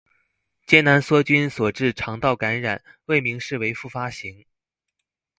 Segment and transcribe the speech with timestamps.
[0.65, 4.45] 艱難梭菌所致腸道感染，未明示為復發型